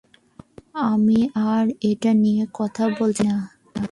আমি 0.85 1.19
আর 1.49 1.65
এটা 1.91 2.11
নিয়া 2.23 2.45
কথা 2.59 2.83
বলতে 2.97 3.23
চাচ্ছি 3.23 3.23
না! 3.27 3.35